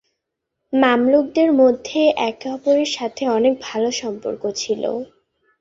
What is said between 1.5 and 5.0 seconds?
মধ্যে একে অপরের সাথে অনেক ভালো সম্পর্ক ছিল।